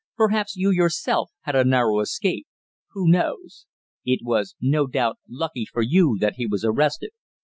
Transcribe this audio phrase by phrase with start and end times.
[0.17, 2.47] "Perhaps you, yourself, had a narrow escape.
[2.93, 3.67] Who knows?
[4.03, 7.11] It was no doubt lucky for you that he was arrested."